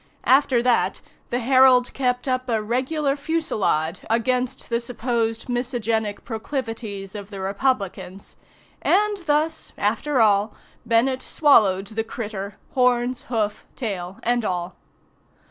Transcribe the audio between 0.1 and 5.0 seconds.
After that, the "Herald" kept up a regular fusillade against the